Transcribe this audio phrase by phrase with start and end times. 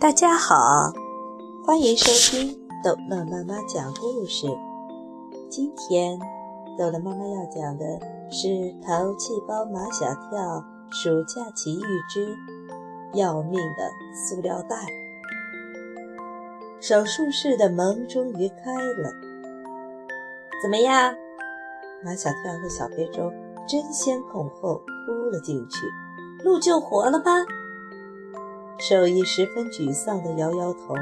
[0.00, 0.92] 大家好，
[1.66, 4.46] 欢迎收听逗乐妈妈讲故事。
[5.50, 6.18] 今天
[6.78, 7.84] 逗乐妈妈要讲的
[8.30, 8.48] 是
[8.82, 12.36] 《淘气包马小跳暑假奇遇之
[13.12, 14.76] 要命的塑料袋》。
[16.80, 19.10] 手术室的门终于开了，
[20.62, 21.14] 怎么样？
[22.04, 23.30] 马小跳和小非洲
[23.66, 26.03] 争先恐后扑了进去。
[26.44, 27.24] 鹿救活了吗？
[28.78, 30.94] 兽医十分沮丧地摇摇头。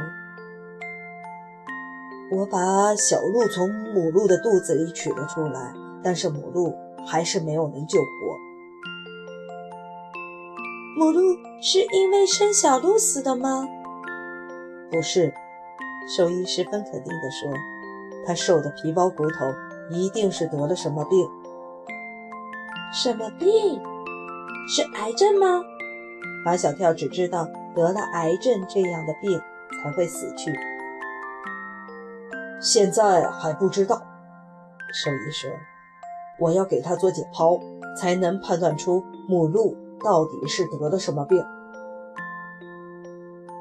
[2.30, 6.72] 我把小鹿从母鹿的肚子里取了出来，但是母鹿
[7.04, 8.06] 还是没有能救活。
[10.96, 11.20] 母鹿
[11.60, 13.66] 是因为生小鹿死的吗？
[14.92, 15.34] 不是，
[16.16, 17.52] 兽医十分肯定地说，
[18.24, 19.52] 它瘦的皮包骨头，
[19.90, 21.28] 一定是得了什么病。
[22.92, 23.82] 什么病？
[24.68, 25.62] 是癌症吗？
[26.44, 29.40] 马小跳只知道得了癌症这样的病
[29.82, 30.52] 才会死去，
[32.60, 34.00] 现在还不知道。
[34.92, 35.50] 兽医说
[36.38, 37.60] ：“我要给他做解剖，
[37.96, 41.42] 才能判断出母鹿到底是得了什么病。”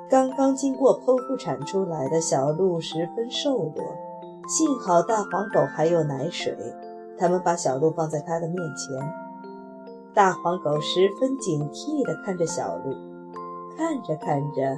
[0.09, 3.95] 刚刚经过剖腹产出来的小鹿十分瘦弱，
[4.47, 6.55] 幸好大黄狗还有奶水，
[7.17, 9.30] 他们把小鹿放在他的面前。
[10.13, 12.93] 大黄狗十分警惕地看着小鹿，
[13.77, 14.77] 看着看着，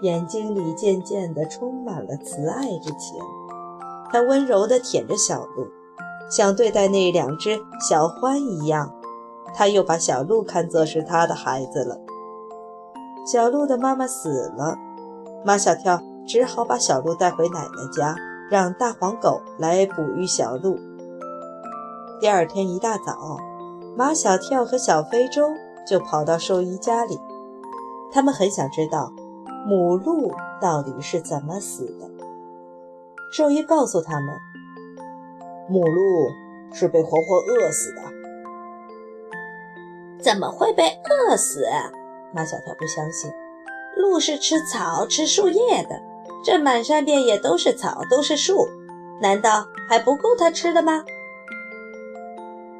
[0.00, 3.18] 眼睛里渐渐地充满了慈爱之情。
[4.10, 5.66] 它温柔地舔着小鹿，
[6.30, 8.90] 像对待那两只小獾一样。
[9.54, 11.98] 它又把小鹿看作是它的孩子了。
[13.30, 14.78] 小鹿的妈妈死了，
[15.44, 18.16] 马小跳只好把小鹿带回奶奶家，
[18.50, 20.78] 让大黄狗来哺育小鹿。
[22.18, 23.36] 第二天一大早。
[23.94, 25.54] 马小跳和小非洲
[25.86, 27.20] 就跑到兽医家里，
[28.10, 29.12] 他们很想知道
[29.66, 32.10] 母鹿到底是怎么死的。
[33.32, 34.34] 兽医告诉他们，
[35.68, 36.30] 母鹿
[36.72, 38.02] 是被活活饿死的。
[40.22, 40.84] 怎么会被
[41.28, 41.66] 饿死？
[42.32, 43.30] 马小跳不相信，
[43.96, 46.00] 鹿是吃草、吃树叶的，
[46.42, 48.66] 这满山遍野都是草，都是树，
[49.20, 51.04] 难道还不够它吃的吗？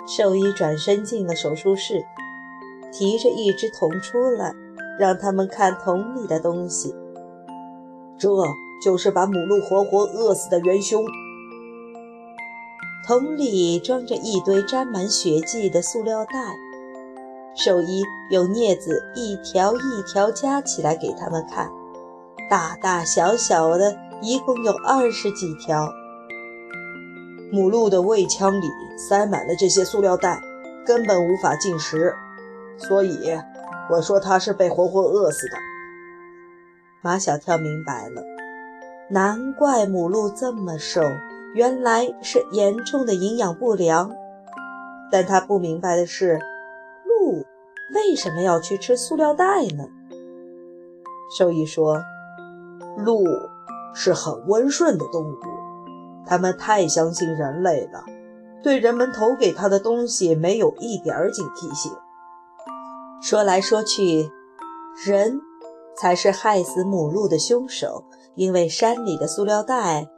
[0.07, 2.05] 兽医转身进了手术室，
[2.93, 4.53] 提着一只桶出来，
[4.99, 6.95] 让他们看桶里的东西。
[8.19, 8.29] 这
[8.85, 11.05] 就是把母鹿活活饿死的元凶。
[13.07, 16.55] 桶里装着一堆沾满血迹的塑料袋，
[17.57, 21.71] 兽医用镊子一条一条夹起来给他们看，
[22.49, 25.89] 大大小小的，一共有二十几条。
[27.53, 30.41] 母鹿的胃腔里塞满了这些塑料袋，
[30.87, 32.15] 根本无法进食，
[32.79, 33.39] 所以
[33.91, 35.59] 我说它是被活活饿死的。
[37.03, 38.23] 马小跳明白了，
[39.11, 41.03] 难怪母鹿这么瘦，
[41.55, 44.11] 原来是严重的营养不良。
[45.11, 46.41] 但他不明白的是，
[47.05, 47.45] 鹿
[47.95, 49.85] 为什么要去吃塑料袋呢？
[51.37, 52.03] 兽医说，
[52.97, 53.23] 鹿
[53.93, 55.37] 是很温顺的动物。
[56.27, 58.05] 他们太相信人类了，
[58.63, 61.93] 对人们投给他的东西没有一点儿警惕性。
[63.21, 64.31] 说来说去，
[65.05, 65.41] 人
[65.97, 70.09] 才是害死母鹿的凶手，因为山里的塑料袋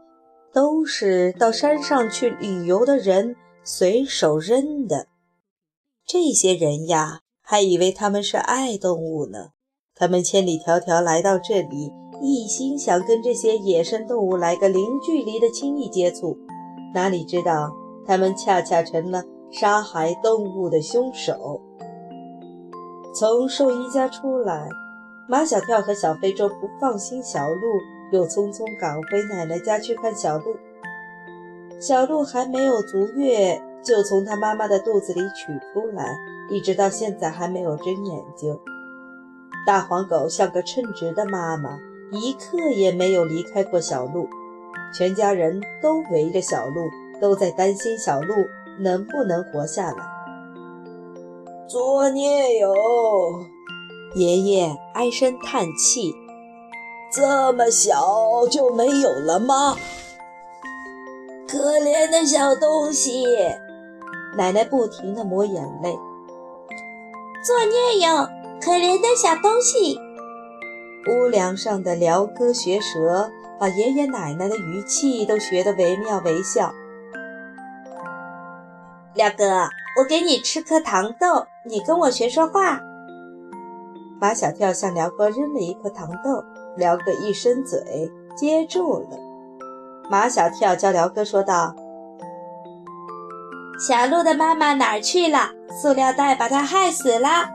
[0.52, 5.06] 都是到山上去旅游的人随手扔的。
[6.06, 9.48] 这些人呀，还以为他们是爱动物呢，
[9.94, 11.92] 他们千里迢迢来到这里。
[12.24, 16.38] 一心想跟这些野生动物来个零距离的亲密接触，
[16.94, 17.70] 哪里知道
[18.06, 21.60] 他们恰恰成了杀害动物的凶手。
[23.14, 24.66] 从兽医家出来，
[25.28, 27.60] 马小跳和小非洲不放心小鹿，
[28.10, 30.56] 又匆匆赶回奶奶家去看小鹿。
[31.78, 36.16] 小鹿还没有足月，就从他妈妈的肚子里取出来，
[36.50, 38.58] 一直到现在还没有睁眼睛。
[39.66, 41.78] 大黄狗像个称职的妈妈。
[42.14, 44.28] 一刻也没有离开过小鹿，
[44.96, 46.90] 全家人都围着小鹿，
[47.20, 48.34] 都在担心小鹿
[48.78, 49.96] 能不能活下来。
[51.68, 52.74] 作孽哟！
[54.14, 56.14] 爷爷唉声叹气
[57.10, 59.76] ：“这么小就没有了吗？
[61.48, 63.24] 可怜的小东西！”
[64.36, 65.96] 奶奶不停地抹眼泪
[67.46, 68.28] ：“作孽哟！
[68.60, 69.98] 可怜的小东西！”
[71.06, 73.30] 屋梁上的鹩哥学舌，
[73.60, 76.72] 把爷爷奶奶的语气都学得惟妙惟肖。
[79.14, 79.68] 鹩哥，
[79.98, 82.80] 我给你吃颗糖豆，你跟我学说话。
[84.20, 86.42] 马小跳向辽哥扔了一颗糖豆，
[86.76, 89.18] 辽哥一伸嘴接住了。
[90.10, 91.74] 马小跳教辽哥说道
[93.78, 95.50] ：“小鹿的妈妈哪儿去了？
[95.70, 97.50] 塑料袋把它害死了。”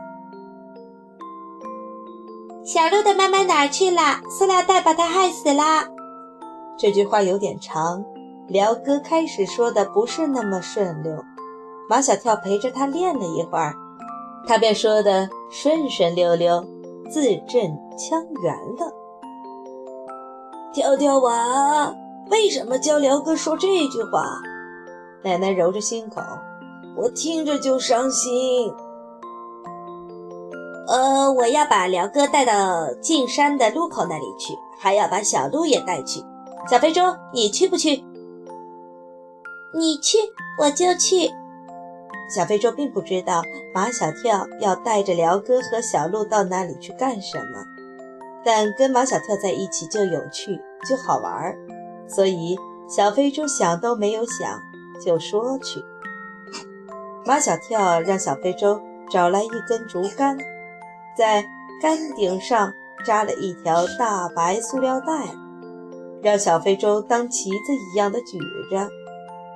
[2.72, 4.20] 小鹿的妈妈哪儿去了？
[4.30, 5.88] 塑料袋把它害死了。
[6.78, 8.04] 这句话有点长，
[8.46, 11.12] 辽哥开始说的不是那么顺溜。
[11.88, 13.74] 马小跳陪着他练了一会儿，
[14.46, 16.64] 他便说的顺顺溜溜、
[17.10, 18.92] 字正腔圆了。
[20.72, 21.92] 跳跳娃
[22.30, 24.40] 为什么教辽哥说这句话？
[25.24, 26.22] 奶奶揉着心口，
[26.96, 28.72] 我听着就伤心。
[30.90, 36.20] 呃，我要把辽哥带到进山的路口那里去，还要把小鹿也带去。
[36.68, 38.04] 小非洲，你去不去？
[39.72, 40.18] 你去，
[40.58, 41.30] 我就去。
[42.28, 43.40] 小非洲并不知道
[43.72, 46.92] 马小跳要带着辽哥和小鹿到那里去。
[46.94, 47.64] 干什么，
[48.44, 51.56] 但跟马小跳在一起就有趣，就好玩，
[52.08, 52.58] 所以
[52.88, 54.60] 小非洲想都没有想
[55.00, 55.84] 就说去。
[57.24, 60.36] 马小跳让小非洲找来一根竹竿，
[61.16, 61.44] 在
[61.82, 62.72] 杆顶上
[63.04, 65.34] 扎了一条大白塑料袋，
[66.22, 67.56] 让小非洲当旗子
[67.92, 68.38] 一样的举
[68.70, 68.88] 着。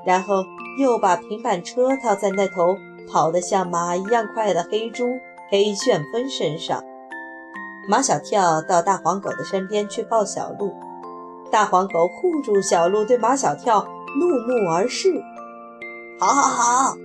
[0.06, 0.44] 然后
[0.78, 2.76] 又把平板车套在那头
[3.10, 5.06] 跑得像马一样快的黑猪
[5.50, 6.82] 黑旋风身上。
[7.88, 10.74] 马小跳到大黄狗的身边去抱小鹿，
[11.50, 13.86] 大黄狗护住小鹿，对马小跳
[14.18, 15.22] 怒目而视。
[16.18, 16.96] 好好好，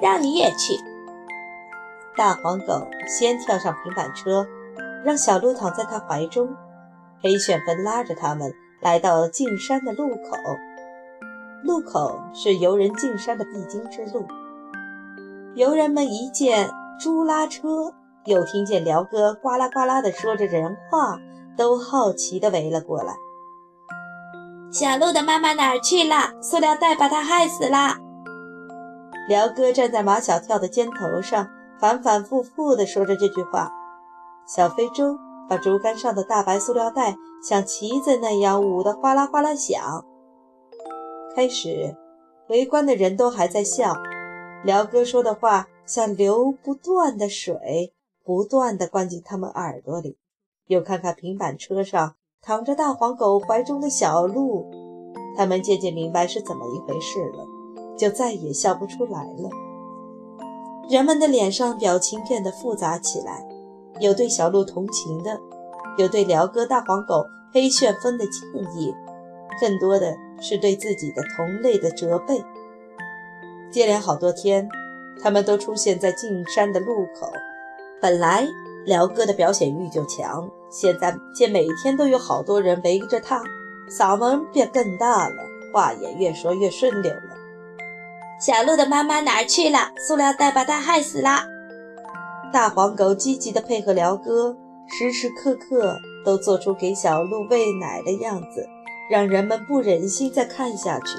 [0.00, 0.74] 让你也去。
[2.18, 4.44] 大黄狗先跳上平板车，
[5.04, 6.48] 让小鹿躺在他怀中。
[7.22, 10.36] 黑旋风拉着他们来到进山的路口。
[11.62, 14.26] 路口是游人进山的必经之路。
[15.54, 16.68] 游人们一见
[16.98, 17.94] 猪拉车，
[18.24, 21.18] 又听见辽哥呱啦呱啦地说着人话，
[21.56, 23.14] 都好奇地围了过来。
[24.72, 26.32] 小鹿的妈妈哪儿去了？
[26.42, 27.96] 塑料袋把它害死了。
[29.28, 31.48] 辽哥站在马小跳的肩头上，
[31.80, 33.70] 反反复复地说着这句话。
[34.46, 35.16] 小非洲
[35.48, 40.04] 把竹竿上的大白塑料袋像旗子那样舞得哗啦哗啦响。
[41.36, 41.96] 开始，
[42.48, 43.94] 围观的人都还在笑。
[44.64, 47.92] 辽哥说的话像流不断的水，
[48.24, 50.18] 不断地灌进他们耳朵里。
[50.66, 54.66] 又看看平板车上躺着大黄狗怀中的小鹿，
[55.36, 57.46] 他们渐渐明白是怎么一回事了，
[57.96, 59.67] 就再也笑不出来了。
[60.88, 63.46] 人们的脸上表情变得复杂起来，
[64.00, 65.38] 有对小鹿同情的，
[65.98, 68.42] 有对辽哥、大黄狗、黑旋风的敬
[68.74, 68.94] 意。
[69.60, 72.42] 更多的是对自己的同类的责备。
[73.70, 74.66] 接连好多天，
[75.22, 77.30] 他们都出现在进山的路口。
[78.00, 78.46] 本来
[78.86, 83.42] 辽哥的表现欲就强，现在见每天都有好多人围着他，
[83.90, 85.36] 嗓门便更大了，
[85.74, 87.37] 话也越说越顺溜了。
[88.38, 89.90] 小鹿的妈妈哪儿去了？
[90.06, 91.44] 塑料袋把它害死了。
[92.52, 94.56] 大黄狗积极地配合辽哥，
[94.86, 98.66] 时时刻刻都做出给小鹿喂奶的样子。
[99.10, 101.18] 让人们不忍心再看下去。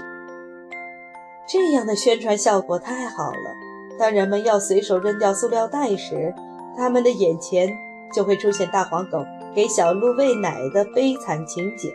[1.48, 3.98] 这样的宣传效果太好了。
[3.98, 6.32] 当人们要随手扔掉塑料袋时，
[6.78, 7.68] 他们的眼前
[8.14, 11.92] 就会出现大黄狗给小鹿喂奶的悲惨情景，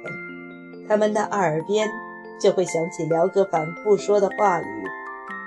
[0.89, 1.89] 他们的耳边
[2.41, 4.85] 就会响起辽哥反复说的话语：“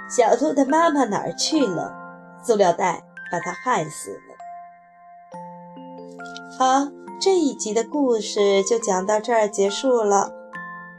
[0.09, 1.93] 小兔的妈妈哪儿去了？
[2.41, 4.35] 塑料袋把它害死了。”
[6.57, 6.87] 好，
[7.19, 10.31] 这一集的故事就讲到这儿结束了。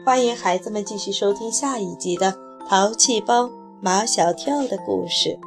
[0.04, 2.32] 欢迎孩子们继续收听下一集的
[2.68, 3.50] 《淘气包
[3.80, 5.38] 马小跳》的故事。